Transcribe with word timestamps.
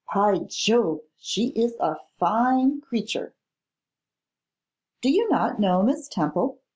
By 0.15 0.39
Jove, 0.47 1.01
she 1.19 1.49
is 1.49 1.75
a 1.79 1.95
fine 2.17 2.81
creature!' 2.81 3.35
'Do 5.03 5.27
not 5.29 5.57
you 5.59 5.59
know 5.59 5.83
Miss 5.83 6.07
Temple? 6.07 6.59